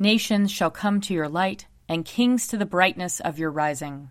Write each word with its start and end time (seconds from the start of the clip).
Nations 0.00 0.52
shall 0.52 0.70
come 0.70 1.00
to 1.00 1.14
your 1.14 1.28
light, 1.28 1.66
and 1.88 2.04
kings 2.04 2.46
to 2.48 2.56
the 2.56 2.66
brightness 2.66 3.18
of 3.18 3.38
your 3.38 3.50
rising. 3.50 4.10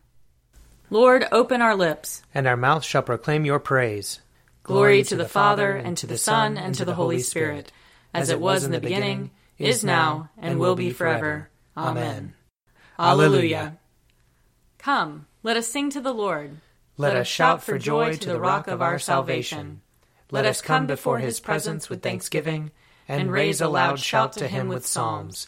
Lord, 0.89 1.25
open 1.31 1.61
our 1.61 1.75
lips, 1.75 2.23
and 2.33 2.45
our 2.45 2.57
mouth 2.57 2.83
shall 2.83 3.01
proclaim 3.01 3.45
your 3.45 3.59
praise. 3.59 4.19
Glory 4.63 5.03
to 5.03 5.15
the 5.15 5.29
Father, 5.29 5.71
and 5.71 5.95
to 5.97 6.05
the 6.05 6.17
Son, 6.17 6.57
and 6.57 6.75
to 6.75 6.83
the 6.83 6.95
Holy 6.95 7.19
Spirit, 7.19 7.71
as 8.13 8.29
it 8.29 8.41
was 8.41 8.65
in 8.65 8.71
the 8.71 8.81
beginning, 8.81 9.31
is 9.57 9.81
now, 9.81 10.29
and 10.37 10.59
will 10.59 10.75
be 10.75 10.89
forever. 10.89 11.49
Amen. 11.77 12.33
Alleluia. 12.99 13.77
Come, 14.77 15.27
let 15.41 15.55
us 15.55 15.67
sing 15.67 15.89
to 15.91 16.01
the 16.01 16.13
Lord. 16.13 16.57
Let 16.97 17.15
us 17.15 17.27
shout 17.27 17.63
for 17.63 17.77
joy 17.77 18.15
to 18.17 18.27
the 18.27 18.39
rock 18.41 18.67
of 18.67 18.81
our 18.81 18.99
salvation. 18.99 19.79
Let 20.31 20.45
us 20.45 20.61
come 20.61 20.85
before 20.85 21.19
his 21.19 21.39
presence 21.39 21.89
with 21.89 22.01
thanksgiving, 22.01 22.71
and 23.07 23.31
raise 23.31 23.61
a 23.61 23.69
loud 23.69 23.99
shout 23.99 24.33
to 24.33 24.49
him 24.49 24.67
with 24.67 24.85
psalms. 24.85 25.47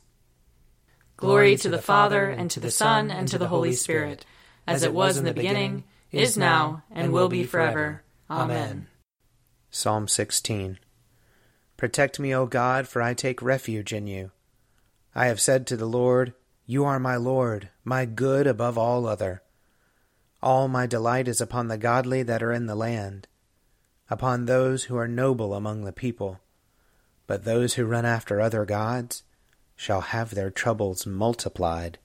Glory 1.21 1.55
to 1.55 1.69
the 1.69 1.77
Father, 1.77 2.31
and 2.31 2.49
to 2.49 2.59
the 2.59 2.71
Son, 2.71 3.11
and 3.11 3.27
to 3.27 3.37
the 3.37 3.47
Holy 3.47 3.73
Spirit, 3.73 4.25
as 4.65 4.81
it 4.81 4.91
was 4.91 5.17
in 5.17 5.23
the 5.23 5.35
beginning, 5.35 5.83
is 6.11 6.35
now, 6.35 6.81
and 6.89 7.13
will 7.13 7.29
be 7.29 7.43
forever. 7.43 8.01
Amen. 8.27 8.87
Psalm 9.69 10.07
16 10.07 10.79
Protect 11.77 12.19
me, 12.19 12.33
O 12.33 12.47
God, 12.47 12.87
for 12.87 13.03
I 13.03 13.13
take 13.13 13.39
refuge 13.43 13.93
in 13.93 14.07
you. 14.07 14.31
I 15.13 15.27
have 15.27 15.39
said 15.39 15.67
to 15.67 15.77
the 15.77 15.85
Lord, 15.85 16.33
You 16.65 16.85
are 16.85 16.99
my 16.99 17.17
Lord, 17.17 17.69
my 17.83 18.05
good 18.05 18.47
above 18.47 18.79
all 18.79 19.05
other. 19.05 19.43
All 20.41 20.67
my 20.67 20.87
delight 20.87 21.27
is 21.27 21.39
upon 21.39 21.67
the 21.67 21.77
godly 21.77 22.23
that 22.23 22.41
are 22.41 22.51
in 22.51 22.65
the 22.65 22.73
land, 22.73 23.27
upon 24.09 24.45
those 24.45 24.85
who 24.85 24.97
are 24.97 25.07
noble 25.07 25.53
among 25.53 25.83
the 25.83 25.93
people. 25.93 26.39
But 27.27 27.45
those 27.45 27.75
who 27.75 27.85
run 27.85 28.07
after 28.07 28.41
other 28.41 28.65
gods, 28.65 29.21
shall 29.81 30.01
have 30.01 30.35
their 30.35 30.51
troubles 30.51 31.07
multiplied. 31.07 31.97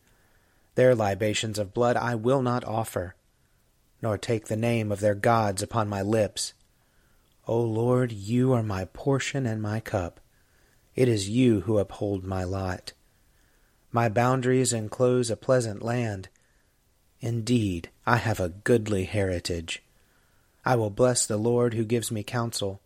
Their 0.77 0.95
libations 0.95 1.59
of 1.59 1.75
blood 1.75 1.95
I 1.95 2.15
will 2.15 2.41
not 2.41 2.65
offer, 2.65 3.17
nor 4.01 4.17
take 4.17 4.47
the 4.47 4.57
name 4.57 4.91
of 4.91 5.01
their 5.01 5.15
gods 5.15 5.63
upon 5.63 5.87
my 5.87 6.01
lips. 6.01 6.55
O 7.47 7.61
Lord, 7.61 8.13
you 8.13 8.55
are 8.55 8.63
my 8.63 8.87
portion 8.87 9.45
and 9.45 9.61
my 9.61 9.81
cup. 9.81 10.21
It 10.95 11.07
is 11.07 11.29
you 11.29 11.61
who 11.61 11.77
uphold 11.77 12.25
my 12.25 12.45
lot. 12.45 12.95
My 13.93 14.09
boundaries 14.09 14.73
enclose 14.73 15.29
a 15.29 15.37
pleasant 15.37 15.83
land. 15.83 16.31
Indeed, 17.21 17.91
I 18.07 18.17
have 18.17 18.41
a 18.41 18.49
goodly 18.49 19.05
heritage. 19.05 19.83
I 20.65 20.77
will 20.77 20.89
bless 20.89 21.27
the 21.27 21.37
Lord 21.37 21.75
who 21.75 21.85
gives 21.85 22.11
me 22.11 22.23
counsel. 22.23 22.81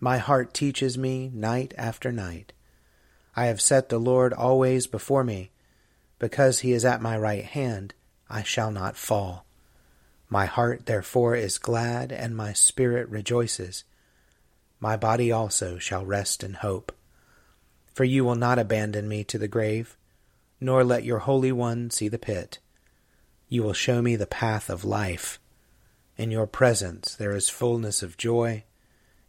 My 0.00 0.18
heart 0.18 0.52
teaches 0.52 0.98
me 0.98 1.30
night 1.32 1.72
after 1.78 2.12
night. 2.12 2.52
I 3.38 3.44
have 3.46 3.60
set 3.60 3.88
the 3.88 4.00
Lord 4.00 4.32
always 4.32 4.88
before 4.88 5.22
me. 5.22 5.52
Because 6.18 6.58
he 6.58 6.72
is 6.72 6.84
at 6.84 7.00
my 7.00 7.16
right 7.16 7.44
hand, 7.44 7.94
I 8.28 8.42
shall 8.42 8.72
not 8.72 8.96
fall. 8.96 9.46
My 10.28 10.46
heart 10.46 10.86
therefore 10.86 11.36
is 11.36 11.56
glad, 11.56 12.10
and 12.10 12.36
my 12.36 12.52
spirit 12.52 13.08
rejoices. 13.08 13.84
My 14.80 14.96
body 14.96 15.30
also 15.30 15.78
shall 15.78 16.04
rest 16.04 16.42
in 16.42 16.54
hope. 16.54 16.90
For 17.94 18.02
you 18.02 18.24
will 18.24 18.34
not 18.34 18.58
abandon 18.58 19.08
me 19.08 19.22
to 19.26 19.38
the 19.38 19.46
grave, 19.46 19.96
nor 20.60 20.82
let 20.82 21.04
your 21.04 21.20
Holy 21.20 21.52
One 21.52 21.90
see 21.90 22.08
the 22.08 22.18
pit. 22.18 22.58
You 23.48 23.62
will 23.62 23.72
show 23.72 24.02
me 24.02 24.16
the 24.16 24.26
path 24.26 24.68
of 24.68 24.84
life. 24.84 25.38
In 26.16 26.32
your 26.32 26.48
presence 26.48 27.14
there 27.14 27.36
is 27.36 27.48
fullness 27.48 28.02
of 28.02 28.16
joy, 28.16 28.64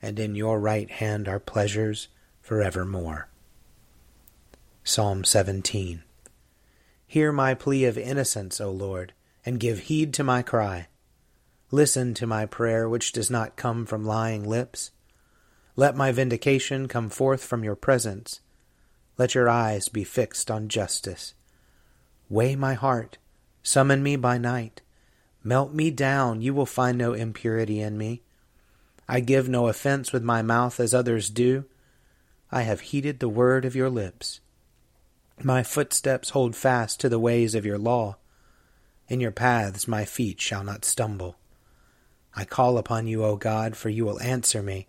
and 0.02 0.18
in 0.18 0.34
your 0.34 0.60
right 0.60 0.90
hand 0.90 1.28
are 1.28 1.40
pleasures 1.40 2.08
forevermore. 2.42 3.30
Psalm 4.84 5.24
17 5.24 6.04
Hear 7.06 7.32
my 7.32 7.54
plea 7.54 7.86
of 7.86 7.98
innocence, 7.98 8.60
O 8.60 8.72
Lord, 8.72 9.14
and 9.46 9.60
give 9.60 9.80
heed 9.82 10.14
to 10.16 10.24
my 10.24 10.42
cry. 10.42 10.88
Listen 11.70 12.14
to 12.16 12.26
my 12.26 12.46
prayer, 12.46 12.90
which 12.90 13.12
does 13.12 13.30
not 13.30 13.56
come 13.56 13.86
from 13.86 14.06
lying 14.06 14.48
lips. 14.48 14.92
Let 15.76 15.96
my 15.96 16.12
vindication 16.12 16.88
come 16.88 17.10
forth 17.10 17.44
from 17.44 17.64
your 17.64 17.76
presence. 17.76 18.42
Let 19.18 19.36
your 19.36 19.48
eyes 19.48 19.90
be 19.90 20.04
fixed 20.04 20.50
on 20.50 20.70
justice. 20.70 21.36
Weigh 22.30 22.56
my 22.56 22.74
heart, 22.74 23.20
summon 23.62 24.02
me 24.02 24.16
by 24.16 24.40
night. 24.40 24.82
Melt 25.44 25.74
me 25.74 25.92
down, 25.92 26.42
you 26.42 26.54
will 26.54 26.66
find 26.66 26.98
no 26.98 27.14
impurity 27.14 27.80
in 27.80 27.98
me. 27.98 28.24
I 29.08 29.20
give 29.20 29.48
no 29.48 29.68
offense 29.68 30.12
with 30.12 30.24
my 30.24 30.42
mouth 30.42 30.80
as 30.80 30.94
others 30.94 31.30
do. 31.30 31.66
I 32.52 32.64
have 32.64 32.80
heeded 32.80 33.20
the 33.20 33.30
word 33.30 33.66
of 33.66 33.76
your 33.76 33.90
lips. 33.90 34.40
My 35.42 35.64
footsteps 35.64 36.32
hold 36.32 36.54
fast 36.54 37.00
to 37.00 37.08
the 37.08 37.18
ways 37.18 37.56
of 37.56 37.66
your 37.66 37.78
law. 37.78 38.18
In 39.08 39.22
your 39.22 39.32
paths 39.32 39.88
my 39.88 40.04
feet 40.04 40.42
shall 40.42 40.66
not 40.66 40.84
stumble. 40.84 41.38
I 42.36 42.44
call 42.44 42.78
upon 42.78 43.08
you, 43.08 43.24
O 43.24 43.38
God, 43.38 43.78
for 43.78 43.88
you 43.88 44.04
will 44.04 44.20
answer 44.20 44.62
me. 44.62 44.88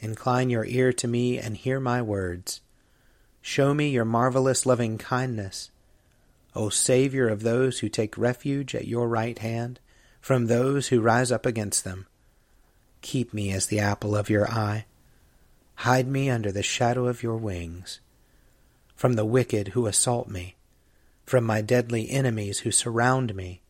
Incline 0.00 0.48
your 0.48 0.64
ear 0.64 0.90
to 0.94 1.06
me 1.06 1.38
and 1.38 1.54
hear 1.54 1.78
my 1.80 2.00
words. 2.00 2.62
Show 3.42 3.74
me 3.74 3.90
your 3.90 4.06
marvelous 4.06 4.64
loving 4.64 4.96
kindness. 4.96 5.70
O 6.56 6.70
Savior 6.70 7.28
of 7.28 7.42
those 7.42 7.80
who 7.80 7.90
take 7.90 8.16
refuge 8.16 8.74
at 8.74 8.88
your 8.88 9.06
right 9.06 9.38
hand 9.38 9.80
from 10.22 10.46
those 10.46 10.88
who 10.88 11.02
rise 11.02 11.30
up 11.30 11.44
against 11.44 11.84
them. 11.84 12.06
Keep 13.02 13.34
me 13.34 13.52
as 13.52 13.66
the 13.66 13.80
apple 13.80 14.16
of 14.16 14.30
your 14.30 14.50
eye. 14.50 14.86
Hide 15.74 16.08
me 16.08 16.30
under 16.30 16.50
the 16.50 16.62
shadow 16.62 17.06
of 17.06 17.22
your 17.22 17.36
wings 17.36 18.00
from 18.94 19.14
the 19.14 19.24
wicked 19.24 19.68
who 19.68 19.86
assault 19.86 20.28
me, 20.28 20.56
from 21.24 21.44
my 21.44 21.60
deadly 21.60 22.10
enemies 22.10 22.60
who 22.60 22.70
surround 22.70 23.34
me. 23.34 23.60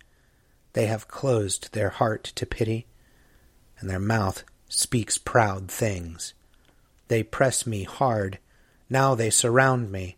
They 0.73 0.87
have 0.87 1.09
closed 1.09 1.73
their 1.73 1.91
heart 1.91 2.25
to 2.25 2.47
pity, 2.47 2.87
and 3.79 3.89
their 3.89 4.01
mouth 4.01 4.45
speaks 4.69 5.19
proud 5.19 5.71
things. 5.71 6.35
They 7.09 7.23
press 7.23 7.67
me 7.67 7.85
hard, 7.85 8.39
now 8.89 9.15
they 9.15 9.31
surround 9.31 9.93
me, 9.93 10.17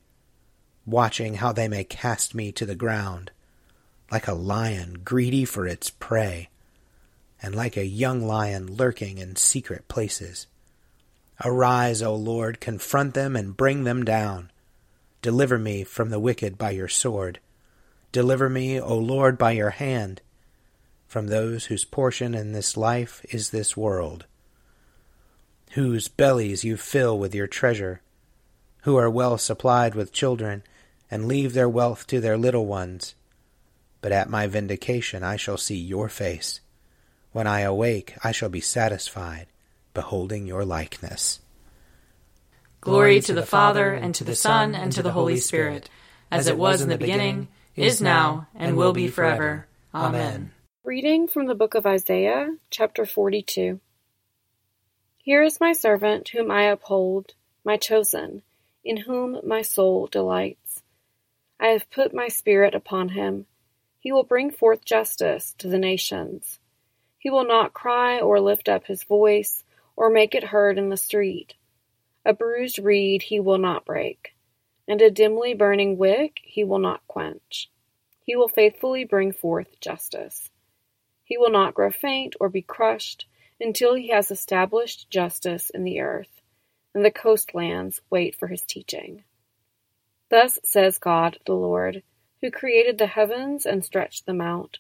watching 0.87 1.35
how 1.35 1.53
they 1.53 1.69
may 1.69 1.85
cast 1.85 2.35
me 2.35 2.53
to 2.53 2.67
the 2.67 2.75
ground, 2.75 3.31
like 4.11 4.29
a 4.29 4.35
lion 4.35 5.01
greedy 5.05 5.45
for 5.45 5.67
its 5.67 5.91
prey, 5.91 6.51
and 7.43 7.55
like 7.55 7.77
a 7.77 7.85
young 7.85 8.23
lion 8.23 8.77
lurking 8.77 9.19
in 9.19 9.37
secret 9.37 9.89
places. 9.89 10.47
Arise, 11.45 12.01
O 12.01 12.15
Lord, 12.15 12.61
confront 12.61 13.15
them 13.15 13.35
and 13.35 13.57
bring 13.57 13.85
them 13.85 14.05
down. 14.05 14.51
Deliver 15.25 15.59
me 15.59 15.85
from 15.85 16.11
the 16.11 16.21
wicked 16.21 16.59
by 16.59 16.73
your 16.73 16.87
sword. 16.87 17.41
Deliver 18.13 18.51
me, 18.51 18.79
O 18.79 18.95
Lord, 18.95 19.39
by 19.39 19.53
your 19.53 19.71
hand, 19.71 20.21
from 21.07 21.29
those 21.29 21.65
whose 21.65 21.87
portion 21.87 22.35
in 22.35 22.53
this 22.53 22.77
life 22.77 23.25
is 23.31 23.49
this 23.49 23.75
world, 23.75 24.27
whose 25.71 26.09
bellies 26.09 26.63
you 26.63 26.77
fill 26.77 27.19
with 27.19 27.35
your 27.35 27.47
treasure, 27.47 28.03
who 28.83 28.97
are 28.97 29.09
well 29.09 29.39
supplied 29.39 29.95
with 29.95 30.13
children, 30.13 30.63
and 31.11 31.27
leave 31.27 31.55
their 31.55 31.71
wealth 31.71 32.07
to 32.09 32.21
their 32.21 32.37
little 32.37 32.67
ones. 32.67 33.15
But 34.03 34.13
at 34.13 34.29
my 34.29 34.47
vindication 34.47 35.23
I 35.23 35.37
shall 35.37 35.57
see 35.57 35.79
your 35.79 36.11
face. 36.11 36.61
When 37.33 37.47
I 37.47 37.61
awake, 37.61 38.15
I 38.23 38.31
shall 38.33 38.51
be 38.51 38.61
satisfied, 38.61 39.47
beholding 39.95 40.47
your 40.47 40.67
likeness. 40.67 41.41
Glory 42.85 43.19
to 43.23 43.33
the 43.33 43.47
Father, 43.47 43.95
and 43.95 44.15
to 44.15 44.25
the 44.25 44.37
Son, 44.37 44.75
and 44.75 44.93
to 44.93 45.03
the 45.03 45.13
Holy 45.13 45.39
Spirit, 45.39 45.89
as 46.31 46.49
it 46.49 46.59
was 46.59 46.83
in 46.83 46.91
the 46.91 46.99
beginning, 46.99 47.49
is 47.75 48.03
now, 48.03 48.47
and 48.55 48.77
will 48.77 48.93
be 48.93 49.09
forever. 49.09 49.67
Amen. 49.95 50.53
Reading 50.85 51.27
from 51.27 51.47
the 51.47 51.55
book 51.55 51.75
of 51.75 51.87
Isaiah, 51.87 52.55
chapter 52.69 53.07
42. 53.07 53.81
Here 55.17 55.43
is 55.43 55.61
my 55.61 55.73
servant 55.73 56.29
whom 56.29 56.51
I 56.51 56.65
uphold, 56.65 57.33
my 57.65 57.79
chosen, 57.79 58.43
in 58.85 58.99
whom 58.99 59.41
my 59.43 59.63
soul 59.63 60.07
delights. 60.07 60.83
I 61.59 61.69
have 61.69 61.91
put 61.91 62.13
my 62.13 62.29
spirit 62.29 62.75
upon 62.75 63.09
him. 63.09 63.47
He 63.99 64.13
will 64.13 64.25
bring 64.25 64.51
forth 64.51 64.85
justice 64.85 65.55
to 65.57 65.69
the 65.69 65.79
nations. 65.79 66.59
He 67.19 67.31
will 67.31 67.47
not 67.47 67.73
cry 67.73 68.21
or 68.21 68.41
lift 68.41 68.69
up 68.69 68.85
his 68.89 69.05
voice 69.05 69.65
or 69.97 70.11
make 70.11 70.35
it 70.35 70.45
heard 70.45 70.77
in 70.77 70.91
the 70.91 70.99
street. 70.99 71.55
A 72.27 72.33
bruised 72.33 72.79
reed 72.79 73.23
he 73.25 73.39
will 73.41 73.59
not 73.59 73.85
break, 73.85 74.35
and 74.89 75.03
a 75.03 75.11
dimly 75.11 75.55
burning 75.55 75.99
wick 75.99 76.41
he 76.43 76.65
will 76.65 76.79
not 76.79 77.07
quench, 77.07 77.71
He 78.23 78.35
will 78.37 78.49
faithfully 78.49 79.05
bring 79.05 79.33
forth 79.33 79.79
justice. 79.81 80.51
He 81.25 81.37
will 81.37 81.51
not 81.51 81.75
grow 81.75 81.91
faint 81.91 82.35
or 82.41 82.49
be 82.49 82.63
crushed 82.63 83.27
until 83.61 83.95
he 83.95 84.09
has 84.09 84.31
established 84.31 85.11
justice 85.11 85.71
in 85.71 85.85
the 85.85 86.01
earth, 86.01 86.41
and 86.95 87.05
the 87.05 87.11
coastlands 87.11 88.01
wait 88.11 88.35
for 88.35 88.49
his 88.49 88.63
teaching. 88.63 89.25
Thus 90.31 90.59
says 90.65 90.99
God 90.99 91.39
the 91.47 91.55
Lord, 91.55 92.03
who 92.41 92.51
created 92.51 92.99
the 92.99 93.07
heavens 93.07 93.67
and 93.67 93.85
stretched 93.85 94.27
them 94.27 94.41
out, 94.41 94.79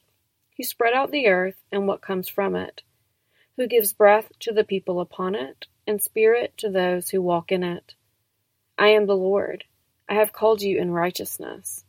who 0.57 0.65
spread 0.65 0.95
out 0.95 1.11
the 1.11 1.29
earth 1.29 1.63
and 1.71 1.87
what 1.87 2.01
comes 2.01 2.29
from 2.29 2.57
it, 2.57 2.83
who 3.57 3.67
gives 3.67 3.93
breath 3.93 4.33
to 4.41 4.53
the 4.53 4.65
people 4.65 5.01
upon 5.01 5.35
it, 5.35 5.67
and 5.87 6.03
spirit 6.03 6.55
to 6.59 6.71
those 6.71 7.11
who 7.11 7.23
walk 7.23 7.53
in 7.53 7.63
it. 7.63 7.95
I 8.79 8.89
am 8.89 9.07
the 9.07 9.17
Lord. 9.17 9.65
I 10.09 10.15
have 10.15 10.33
called 10.33 10.63
you 10.63 10.79
in 10.79 10.91
righteousness. 10.91 11.85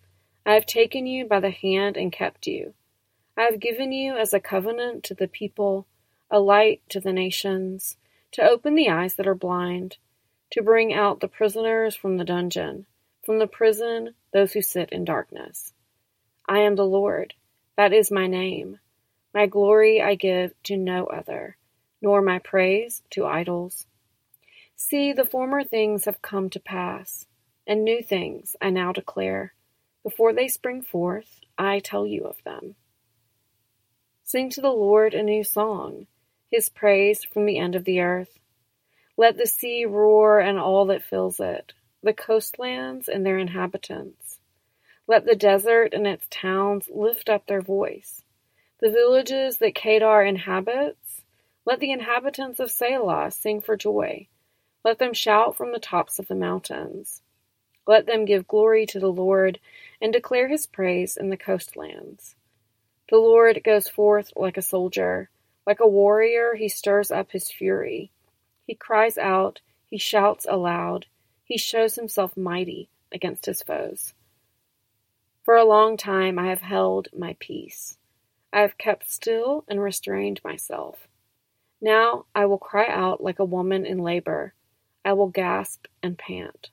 I 0.45 0.53
have 0.53 0.65
taken 0.65 1.07
you 1.07 1.25
by 1.25 1.39
the 1.39 1.49
hand 1.49 1.97
and 1.97 2.11
kept 2.11 2.47
you. 2.47 2.73
I 3.37 3.43
have 3.43 3.59
given 3.59 3.91
you 3.91 4.15
as 4.15 4.33
a 4.33 4.39
covenant 4.39 5.03
to 5.05 5.13
the 5.13 5.27
people, 5.27 5.87
a 6.29 6.39
light 6.39 6.81
to 6.89 6.99
the 6.99 7.11
nations, 7.11 7.97
to 8.31 8.47
open 8.47 8.75
the 8.75 8.89
eyes 8.89 9.15
that 9.15 9.27
are 9.27 9.35
blind, 9.35 9.97
to 10.51 10.61
bring 10.61 10.93
out 10.93 11.19
the 11.19 11.27
prisoners 11.27 11.95
from 11.95 12.17
the 12.17 12.23
dungeon, 12.23 12.85
from 13.23 13.39
the 13.39 13.47
prison 13.47 14.13
those 14.31 14.53
who 14.53 14.61
sit 14.61 14.89
in 14.89 15.03
darkness. 15.03 15.73
I 16.47 16.59
am 16.59 16.75
the 16.75 16.85
Lord, 16.85 17.33
that 17.75 17.91
is 17.91 18.11
my 18.11 18.27
name. 18.27 18.79
My 19.33 19.47
glory 19.47 20.01
I 20.01 20.15
give 20.15 20.53
to 20.63 20.77
no 20.77 21.05
other, 21.05 21.57
nor 22.05 22.21
my 22.21 22.37
praise 22.37 23.01
to 23.09 23.25
idols. 23.25 23.87
See, 24.75 25.11
the 25.11 25.25
former 25.25 25.63
things 25.63 26.05
have 26.05 26.21
come 26.21 26.51
to 26.51 26.59
pass, 26.59 27.25
and 27.65 27.83
new 27.83 28.03
things 28.03 28.55
I 28.61 28.69
now 28.69 28.91
declare. 28.91 29.55
Before 30.03 30.31
they 30.31 30.47
spring 30.47 30.83
forth, 30.83 31.39
I 31.57 31.79
tell 31.79 32.05
you 32.05 32.25
of 32.25 32.43
them. 32.43 32.75
Sing 34.23 34.51
to 34.51 34.61
the 34.61 34.69
Lord 34.69 35.15
a 35.15 35.23
new 35.23 35.43
song, 35.43 36.05
his 36.51 36.69
praise 36.69 37.23
from 37.23 37.47
the 37.47 37.57
end 37.57 37.73
of 37.73 37.85
the 37.85 38.01
earth. 38.01 38.37
Let 39.17 39.37
the 39.37 39.47
sea 39.47 39.83
roar 39.83 40.39
and 40.39 40.59
all 40.59 40.85
that 40.85 41.01
fills 41.01 41.39
it, 41.39 41.73
the 42.03 42.13
coastlands 42.13 43.07
and 43.07 43.25
their 43.25 43.39
inhabitants. 43.39 44.37
Let 45.07 45.25
the 45.25 45.35
desert 45.35 45.95
and 45.95 46.05
its 46.05 46.27
towns 46.29 46.87
lift 46.93 47.29
up 47.29 47.47
their 47.47 47.61
voice. 47.61 48.21
The 48.79 48.91
villages 48.91 49.57
that 49.57 49.73
Kedar 49.73 50.21
inhabits, 50.21 51.04
let 51.65 51.79
the 51.79 51.91
inhabitants 51.91 52.59
of 52.59 52.69
Sela 52.69 53.33
sing 53.33 53.59
for 53.59 53.75
joy. 53.75 54.27
Let 54.83 54.99
them 54.99 55.13
shout 55.13 55.57
from 55.57 55.71
the 55.71 55.79
tops 55.79 56.19
of 56.19 56.27
the 56.27 56.35
mountains. 56.35 57.23
Let 57.87 58.05
them 58.05 58.25
give 58.25 58.47
glory 58.47 58.85
to 58.87 58.99
the 58.99 59.11
Lord 59.11 59.59
and 59.99 60.13
declare 60.13 60.47
his 60.47 60.67
praise 60.67 61.17
in 61.17 61.29
the 61.29 61.37
coastlands. 61.37 62.35
The 63.09 63.17
Lord 63.17 63.63
goes 63.63 63.87
forth 63.87 64.31
like 64.35 64.57
a 64.57 64.61
soldier. 64.61 65.29
Like 65.65 65.79
a 65.79 65.87
warrior, 65.87 66.53
he 66.55 66.69
stirs 66.69 67.09
up 67.09 67.31
his 67.31 67.51
fury. 67.51 68.11
He 68.67 68.75
cries 68.75 69.17
out, 69.17 69.61
he 69.87 69.97
shouts 69.97 70.45
aloud, 70.47 71.07
he 71.43 71.57
shows 71.57 71.95
himself 71.95 72.37
mighty 72.37 72.89
against 73.11 73.45
his 73.47 73.63
foes. 73.63 74.13
For 75.43 75.55
a 75.55 75.65
long 75.65 75.97
time 75.97 76.37
I 76.37 76.47
have 76.47 76.61
held 76.61 77.07
my 77.15 77.35
peace. 77.39 77.97
I 78.51 78.61
have 78.61 78.77
kept 78.77 79.09
still 79.09 79.63
and 79.67 79.81
restrained 79.81 80.41
myself. 80.43 81.07
Now 81.85 82.25
I 82.33 82.47
will 82.47 82.57
cry 82.57 82.87
out 82.87 83.21
like 83.21 83.37
a 83.37 83.45
woman 83.45 83.85
in 83.85 83.99
labor. 83.99 84.55
I 85.05 85.13
will 85.13 85.27
gasp 85.27 85.85
and 86.01 86.17
pant. 86.17 86.71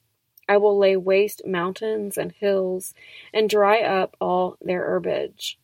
I 0.49 0.57
will 0.57 0.79
lay 0.79 0.97
waste 0.97 1.47
mountains 1.47 2.17
and 2.17 2.33
hills 2.33 2.95
and 3.31 3.47
dry 3.47 3.83
up 3.83 4.17
all 4.23 4.57
their 4.63 4.87
herbage. 4.87 5.59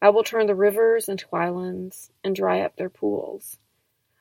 I 0.00 0.10
will 0.10 0.22
turn 0.22 0.46
the 0.46 0.54
rivers 0.54 1.08
into 1.08 1.26
islands 1.32 2.12
and 2.22 2.36
dry 2.36 2.60
up 2.60 2.76
their 2.76 2.88
pools. 2.88 3.58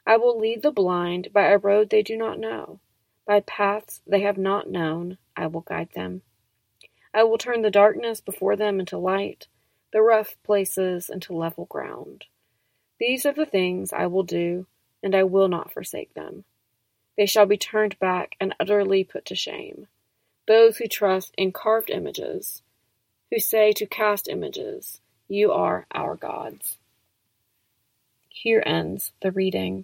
I 0.08 0.18
will 0.18 0.40
lead 0.40 0.64
the 0.64 0.72
blind 0.72 1.32
by 1.32 1.50
a 1.50 1.60
road 1.60 1.92
they 1.92 2.02
do 2.02 2.18
not 2.18 2.40
know. 2.40 2.80
By 3.28 3.42
paths 3.42 4.02
they 4.08 4.22
have 4.22 4.40
not 4.40 4.72
known, 4.72 5.20
I 5.36 5.46
will 5.46 5.62
guide 5.62 5.90
them. 5.94 6.24
I 7.14 7.26
will 7.26 7.38
turn 7.38 7.62
the 7.62 7.70
darkness 7.70 8.22
before 8.22 8.56
them 8.56 8.80
into 8.80 8.98
light, 8.98 9.46
the 9.92 10.02
rough 10.02 10.36
places 10.42 11.12
into 11.12 11.38
level 11.38 11.66
ground. 11.66 12.26
These 13.06 13.26
are 13.26 13.34
the 13.34 13.46
things 13.46 13.92
I 13.92 14.06
will 14.08 14.24
do, 14.24 14.66
and 15.04 15.14
I 15.14 15.24
will 15.24 15.50
not 15.50 15.74
forsake 15.74 16.14
them. 16.14 16.46
They 17.18 17.26
shall 17.26 17.46
be 17.46 17.58
turned 17.58 18.00
back 18.00 18.38
and 18.40 18.56
utterly 18.62 19.04
put 19.04 19.26
to 19.26 19.36
shame. 19.36 19.88
Those 20.48 20.78
who 20.78 20.88
trust 20.88 21.36
in 21.38 21.52
carved 21.52 21.90
images, 21.90 22.64
who 23.30 23.40
say 23.40 23.74
to 23.74 23.86
cast 23.86 24.30
images, 24.30 25.02
You 25.28 25.52
are 25.52 25.86
our 25.94 26.16
gods. 26.16 26.78
Here 28.30 28.64
ends 28.66 29.12
the 29.22 29.34
reading. 29.34 29.84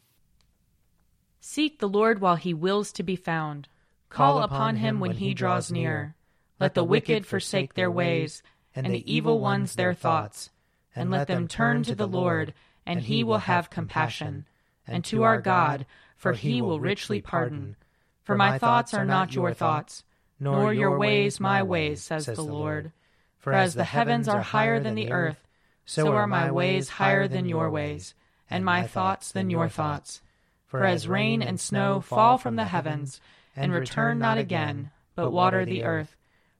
Seek 1.41 1.79
the 1.79 1.89
Lord 1.89 2.21
while 2.21 2.37
he 2.37 2.53
wills 2.53 2.93
to 2.93 3.03
be 3.03 3.17
found. 3.17 3.67
Call 4.07 4.41
upon 4.41 4.77
him 4.77 5.01
when 5.01 5.17
he 5.17 5.33
draws 5.33 5.69
near. 5.69 6.15
Let 6.57 6.73
the 6.73 6.85
wicked 6.85 7.25
forsake 7.25 7.73
their 7.73 7.91
ways, 7.91 8.41
and 8.73 8.93
the 8.93 9.13
evil 9.13 9.41
ones 9.41 9.75
their 9.75 9.93
thoughts. 9.93 10.51
And 10.95 11.11
let 11.11 11.27
them 11.27 11.49
turn 11.49 11.83
to 11.83 11.95
the 11.95 12.07
Lord, 12.07 12.53
and 12.85 13.01
he 13.01 13.23
will 13.23 13.39
have 13.39 13.69
compassion. 13.69 14.45
And 14.87 15.03
to 15.05 15.23
our 15.23 15.39
God, 15.39 15.85
for 16.15 16.33
he 16.33 16.61
will 16.61 16.79
richly 16.79 17.21
pardon. 17.21 17.75
For 18.23 18.35
my 18.35 18.57
thoughts 18.57 18.93
are 18.93 19.05
not 19.05 19.33
your 19.33 19.53
thoughts, 19.53 20.03
nor 20.39 20.73
your 20.73 20.97
ways 20.97 21.39
my 21.39 21.63
ways, 21.63 22.03
says 22.03 22.25
the 22.25 22.41
Lord. 22.41 22.91
For 23.37 23.53
as 23.53 23.73
the 23.73 23.85
heavens 23.85 24.27
are 24.27 24.41
higher 24.41 24.79
than 24.79 24.95
the 24.95 25.11
earth, 25.11 25.47
so 25.85 26.11
are 26.13 26.27
my 26.27 26.51
ways 26.51 26.89
higher 26.89 27.27
than 27.27 27.47
your 27.47 27.69
ways, 27.69 28.13
and 28.49 28.63
my 28.63 28.83
thoughts 28.83 29.31
than 29.31 29.49
your 29.49 29.69
thoughts. 29.69 30.21
For 30.67 30.83
as 30.83 31.07
rain 31.07 31.41
and 31.41 31.59
snow 31.59 32.01
fall 32.01 32.37
from 32.37 32.55
the 32.55 32.65
heavens, 32.65 33.21
and 33.55 33.73
return 33.73 34.19
not 34.19 34.37
again, 34.37 34.91
but 35.15 35.31
water 35.31 35.65
the 35.65 35.83
earth, 35.83 36.15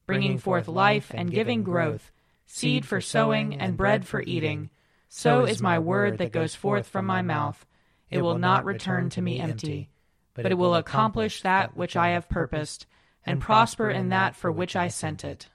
bringing 0.05 0.37
forth 0.37 0.67
life 0.67 1.11
and 1.13 1.31
giving 1.31 1.63
growth, 1.63 2.11
seed 2.47 2.85
for 2.85 3.01
sowing 3.01 3.59
and 3.59 3.77
bread 3.77 4.07
for 4.07 4.23
eating, 4.23 4.71
so 5.09 5.43
is 5.43 5.61
my 5.61 5.79
word 5.79 6.19
that 6.19 6.31
goes 6.31 6.55
forth 6.55 6.87
from 6.87 7.05
my 7.05 7.21
mouth. 7.21 7.65
It 8.09 8.21
will 8.21 8.37
not 8.37 8.63
return 8.63 9.09
to 9.11 9.21
me 9.21 9.39
empty, 9.39 9.89
but 10.33 10.51
it 10.51 10.57
will 10.57 10.75
accomplish 10.75 11.41
that 11.41 11.75
which 11.75 11.95
I 11.95 12.09
have 12.09 12.29
purposed, 12.29 12.85
and 13.25 13.41
prosper 13.41 13.89
in 13.89 14.09
that 14.09 14.35
for 14.35 14.51
which 14.51 14.75
I 14.75 14.87
sent 14.87 15.25
it. 15.25 15.47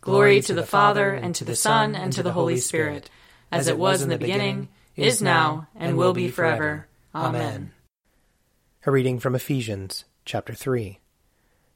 Glory 0.00 0.40
to 0.42 0.54
the 0.54 0.66
Father, 0.66 1.10
and 1.10 1.34
to 1.34 1.44
the 1.44 1.56
Son, 1.56 1.94
and 1.94 2.12
to 2.12 2.22
the 2.22 2.32
Holy 2.32 2.58
Spirit, 2.58 3.08
as 3.50 3.68
it 3.68 3.78
was 3.78 4.02
in 4.02 4.08
the 4.08 4.18
beginning, 4.18 4.68
is 4.96 5.22
now, 5.22 5.68
and 5.74 5.96
will 5.96 6.12
be 6.12 6.28
forever. 6.28 6.88
Amen. 7.14 7.72
A 8.84 8.90
reading 8.90 9.18
from 9.18 9.34
Ephesians 9.34 10.04
chapter 10.24 10.54
3. 10.54 10.98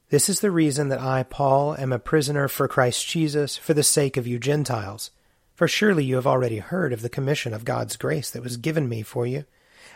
This 0.09 0.29
is 0.29 0.39
the 0.39 0.51
reason 0.51 0.89
that 0.89 1.01
I, 1.01 1.23
Paul, 1.23 1.75
am 1.77 1.91
a 1.91 1.99
prisoner 1.99 2.47
for 2.47 2.67
Christ 2.67 3.07
Jesus 3.07 3.57
for 3.57 3.73
the 3.73 3.83
sake 3.83 4.17
of 4.17 4.27
you 4.27 4.39
Gentiles. 4.39 5.11
For 5.57 5.67
surely 5.67 6.05
you 6.05 6.17
have 6.17 6.27
already 6.27 6.59
heard 6.59 6.93
of 6.93 7.01
the 7.01 7.09
commission 7.09 7.51
of 7.51 7.65
God's 7.65 7.97
grace 7.97 8.29
that 8.29 8.43
was 8.43 8.57
given 8.57 8.87
me 8.87 9.01
for 9.01 9.25
you, 9.25 9.45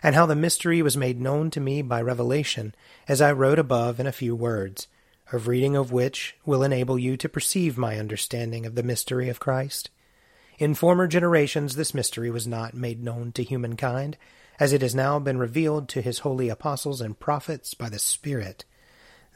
and 0.01 0.15
how 0.15 0.25
the 0.25 0.35
mystery 0.35 0.81
was 0.81 0.97
made 0.97 1.21
known 1.21 1.51
to 1.51 1.59
me 1.59 1.83
by 1.83 2.01
revelation, 2.01 2.73
as 3.07 3.21
I 3.21 3.31
wrote 3.31 3.59
above 3.59 3.99
in 3.99 4.07
a 4.07 4.11
few 4.11 4.35
words, 4.35 4.87
of 5.31 5.47
reading 5.47 5.75
of 5.75 5.91
which 5.91 6.35
will 6.47 6.63
enable 6.63 6.97
you 6.97 7.15
to 7.15 7.29
perceive 7.29 7.77
my 7.77 7.99
understanding 7.99 8.65
of 8.65 8.73
the 8.73 8.81
mystery 8.81 9.29
of 9.29 9.39
Christ. 9.39 9.91
In 10.57 10.73
former 10.73 11.05
generations 11.05 11.75
this 11.75 11.93
mystery 11.93 12.31
was 12.31 12.47
not 12.47 12.73
made 12.73 13.03
known 13.03 13.31
to 13.33 13.43
humankind, 13.43 14.17
as 14.59 14.73
it 14.73 14.81
has 14.81 14.95
now 14.95 15.19
been 15.19 15.37
revealed 15.37 15.87
to 15.89 16.01
his 16.01 16.19
holy 16.19 16.49
apostles 16.49 17.01
and 17.01 17.19
prophets 17.19 17.75
by 17.75 17.87
the 17.87 17.99
Spirit. 17.99 18.65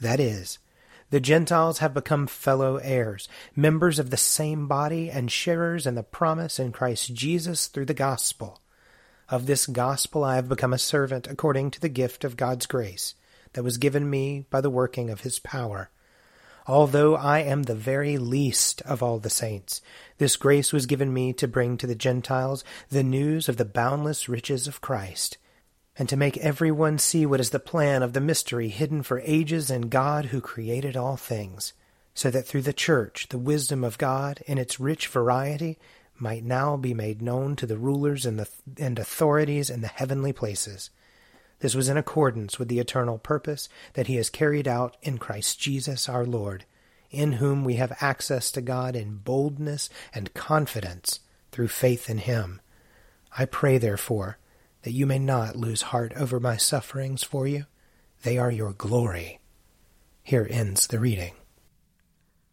That 0.01 0.19
is, 0.19 0.57
the 1.11 1.19
Gentiles 1.19 1.79
have 1.79 1.93
become 1.93 2.27
fellow 2.27 2.77
heirs, 2.77 3.27
members 3.55 3.99
of 3.99 4.09
the 4.09 4.17
same 4.17 4.67
body, 4.67 5.09
and 5.09 5.31
sharers 5.31 5.85
in 5.85 5.95
the 5.95 6.03
promise 6.03 6.59
in 6.59 6.71
Christ 6.71 7.13
Jesus 7.13 7.67
through 7.67 7.85
the 7.85 7.93
gospel. 7.93 8.61
Of 9.29 9.45
this 9.45 9.65
gospel 9.65 10.23
I 10.23 10.35
have 10.35 10.49
become 10.49 10.73
a 10.73 10.77
servant 10.77 11.27
according 11.27 11.71
to 11.71 11.79
the 11.79 11.89
gift 11.89 12.23
of 12.23 12.37
God's 12.37 12.65
grace 12.65 13.15
that 13.53 13.63
was 13.63 13.77
given 13.77 14.09
me 14.09 14.45
by 14.49 14.61
the 14.61 14.69
working 14.69 15.09
of 15.09 15.21
his 15.21 15.39
power. 15.39 15.89
Although 16.67 17.15
I 17.15 17.39
am 17.39 17.63
the 17.63 17.75
very 17.75 18.17
least 18.17 18.81
of 18.81 19.03
all 19.03 19.19
the 19.19 19.29
saints, 19.29 19.81
this 20.17 20.35
grace 20.35 20.73
was 20.73 20.87
given 20.87 21.13
me 21.13 21.31
to 21.33 21.47
bring 21.47 21.77
to 21.77 21.87
the 21.87 21.95
Gentiles 21.95 22.63
the 22.89 23.03
news 23.03 23.47
of 23.47 23.57
the 23.57 23.65
boundless 23.65 24.27
riches 24.27 24.67
of 24.67 24.81
Christ, 24.81 25.37
and 25.97 26.09
to 26.09 26.17
make 26.17 26.37
every 26.37 26.71
one 26.71 26.97
see 26.99 27.25
what 27.25 27.39
is 27.39 27.51
the 27.51 27.59
plan 27.59 28.03
of 28.03 28.13
the 28.13 28.21
mystery 28.21 28.67
hidden 28.67 29.01
for 29.01 29.21
ages 29.21 29.71
in 29.71 29.89
God 29.89 30.25
who 30.25 30.41
created 30.41 30.97
all 30.97 31.15
things, 31.15 31.73
so 32.13 32.29
that 32.29 32.45
through 32.45 32.63
the 32.63 32.73
Church 32.73 33.27
the 33.29 33.37
wisdom 33.37 33.83
of 33.83 33.97
God 33.97 34.41
in 34.45 34.57
its 34.57 34.79
rich 34.79 35.07
variety 35.07 35.77
might 36.17 36.43
now 36.43 36.77
be 36.77 36.93
made 36.93 37.21
known 37.21 37.55
to 37.57 37.65
the 37.65 37.77
rulers 37.77 38.25
and, 38.25 38.39
the, 38.39 38.47
and 38.77 38.97
authorities 38.97 39.69
in 39.69 39.81
the 39.81 39.87
heavenly 39.87 40.33
places. 40.33 40.89
This 41.59 41.75
was 41.75 41.89
in 41.89 41.97
accordance 41.97 42.59
with 42.59 42.67
the 42.67 42.79
eternal 42.79 43.17
purpose 43.17 43.69
that 43.93 44.07
he 44.07 44.15
has 44.15 44.29
carried 44.29 44.67
out 44.67 44.97
in 45.01 45.17
Christ 45.17 45.59
Jesus 45.59 46.09
our 46.09 46.25
Lord, 46.25 46.65
in 47.09 47.33
whom 47.33 47.63
we 47.63 47.75
have 47.75 47.97
access 48.01 48.51
to 48.51 48.61
God 48.61 48.95
in 48.95 49.17
boldness 49.17 49.89
and 50.13 50.33
confidence 50.33 51.21
through 51.51 51.69
faith 51.69 52.09
in 52.09 52.19
him. 52.19 52.59
I 53.37 53.45
pray, 53.45 53.77
therefore, 53.77 54.37
that 54.85 54.91
you 54.91 55.07
may 55.07 55.17
not 55.17 55.55
lose 55.55 55.81
heart 55.81 56.13
over 56.15 56.39
my 56.39 56.55
sufferings 56.55 57.23
for 57.23 57.47
you. 57.47 57.65
They 58.21 58.37
are 58.37 58.51
your 58.51 58.71
glory. 58.71 59.39
Here 60.21 60.45
ends 60.47 60.85
the 60.85 60.99
reading. 60.99 61.33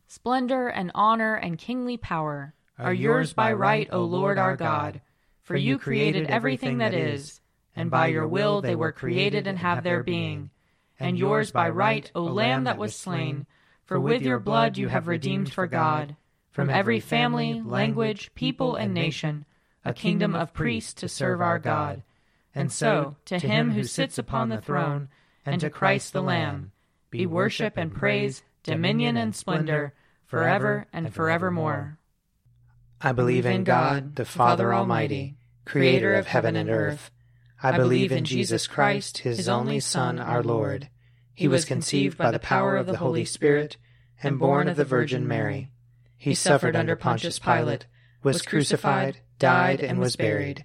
Splendor 0.09 0.69
and 0.69 0.91
honor 0.95 1.35
and 1.35 1.59
kingly 1.59 1.99
power 1.99 2.55
are 2.79 2.95
yours 2.95 3.35
by 3.35 3.53
right, 3.53 3.87
O 3.93 4.05
Lord 4.05 4.39
our 4.39 4.57
God, 4.57 5.03
for 5.43 5.57
you 5.57 5.77
created 5.77 6.27
everything 6.27 6.79
that 6.79 6.95
is, 6.95 7.43
and 7.77 7.91
by 7.91 8.07
your 8.07 8.27
will 8.27 8.63
they 8.63 8.75
were 8.75 8.93
created 8.93 9.47
and 9.47 9.59
have 9.59 9.85
their 9.85 10.03
being. 10.03 10.49
And 10.99 11.19
yours 11.19 11.51
by 11.51 11.69
right, 11.69 12.11
O 12.15 12.23
Lamb 12.23 12.65
that 12.65 12.79
was 12.79 12.97
slain, 12.97 13.45
for 13.85 14.01
with 14.01 14.23
your 14.23 14.39
blood 14.39 14.79
you 14.79 14.89
have 14.89 15.07
redeemed 15.07 15.53
for 15.53 15.67
God, 15.67 16.17
from 16.51 16.71
every 16.71 16.99
family, 16.99 17.61
language, 17.63 18.35
people, 18.35 18.75
and 18.75 18.95
nation, 18.95 19.45
a 19.85 19.93
kingdom 19.93 20.35
of 20.35 20.55
priests 20.55 20.95
to 20.95 21.11
serve 21.11 21.43
our 21.43 21.59
God. 21.59 22.03
And 22.55 22.71
so, 22.71 23.17
to 23.27 23.39
him 23.39 23.71
who 23.71 23.85
sits 23.85 24.19
upon 24.19 24.49
the 24.49 24.61
throne, 24.61 25.09
and 25.47 25.61
to 25.61 25.71
Christ 25.71 26.13
the 26.13 26.23
Lamb, 26.23 26.73
be 27.11 27.27
worship 27.27 27.77
and 27.77 27.95
praise, 27.95 28.43
dominion 28.63 29.17
and 29.17 29.35
splendor, 29.35 29.95
forever 30.27 30.87
and 30.93 31.13
forevermore. 31.13 31.99
I 33.01 33.13
believe 33.13 33.47
in 33.47 33.65
God, 33.65 34.17
the 34.17 34.25
Father 34.25 34.73
Almighty, 34.73 35.37
creator 35.65 36.15
of 36.15 36.27
heaven 36.27 36.57
and 36.57 36.71
earth. 36.71 37.11
I 37.63 37.77
believe 37.77 38.13
in 38.13 38.25
Jesus 38.25 38.67
Christ, 38.67 39.19
his 39.19 39.49
only 39.49 39.81
Son, 39.81 40.19
our 40.19 40.43
Lord. 40.43 40.89
He 41.35 41.49
was 41.49 41.65
conceived 41.65 42.19
by 42.19 42.31
the 42.31 42.39
power 42.39 42.77
of 42.77 42.87
the 42.87 42.99
Holy 42.99 43.25
Spirit 43.25 43.77
and 44.23 44.39
born 44.39 44.69
of 44.69 44.77
the 44.77 44.85
Virgin 44.85 45.27
Mary. 45.27 45.71
He 46.17 46.35
suffered 46.35 46.77
under 46.77 46.97
Pontius 46.97 47.39
Pilate, 47.39 47.87
was 48.23 48.43
crucified, 48.43 49.19
died, 49.39 49.81
and 49.81 49.99
was 49.99 50.17
buried. 50.17 50.65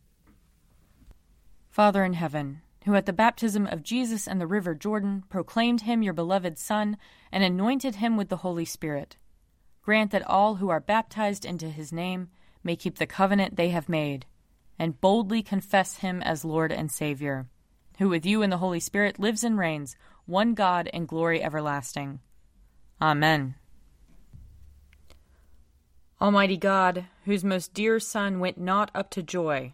Father 1.71 2.03
in 2.03 2.13
heaven, 2.13 2.61
who 2.83 2.95
at 2.95 3.05
the 3.05 3.13
baptism 3.13 3.65
of 3.65 3.81
Jesus 3.81 4.27
in 4.27 4.39
the 4.39 4.45
river 4.45 4.75
Jordan 4.75 5.23
proclaimed 5.29 5.81
him 5.81 6.03
your 6.03 6.13
beloved 6.13 6.57
Son 6.57 6.97
and 7.31 7.45
anointed 7.45 7.95
him 7.95 8.17
with 8.17 8.27
the 8.27 8.37
Holy 8.37 8.65
Spirit, 8.65 9.15
grant 9.81 10.11
that 10.11 10.27
all 10.27 10.55
who 10.55 10.67
are 10.67 10.81
baptized 10.81 11.45
into 11.45 11.69
his 11.69 11.93
name 11.93 12.27
may 12.61 12.75
keep 12.75 12.97
the 12.97 13.05
covenant 13.05 13.55
they 13.55 13.69
have 13.69 13.87
made, 13.87 14.25
and 14.77 14.99
boldly 14.99 15.41
confess 15.41 15.97
him 15.97 16.21
as 16.21 16.43
Lord 16.43 16.73
and 16.73 16.91
Savior, 16.91 17.47
who 17.99 18.09
with 18.09 18.25
you 18.25 18.41
and 18.41 18.51
the 18.51 18.57
Holy 18.57 18.81
Spirit 18.81 19.17
lives 19.17 19.41
and 19.41 19.57
reigns, 19.57 19.95
one 20.25 20.53
God 20.53 20.87
in 20.87 21.05
glory 21.05 21.41
everlasting. 21.41 22.19
Amen. 23.01 23.55
Almighty 26.19 26.57
God, 26.57 27.05
whose 27.23 27.45
most 27.45 27.73
dear 27.73 27.97
Son 28.01 28.41
went 28.41 28.57
not 28.57 28.91
up 28.93 29.09
to 29.11 29.23
joy, 29.23 29.73